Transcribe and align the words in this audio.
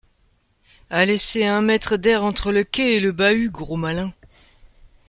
as 0.89 1.05
laissé 1.05 1.45
un 1.45 1.61
mètre 1.61 1.95
d’air 1.95 2.23
entre 2.23 2.51
le 2.51 2.63
quai 2.63 2.93
et 2.95 2.99
le 2.99 3.11
bahut, 3.11 3.51
gros 3.51 3.75
malin! 3.77 4.11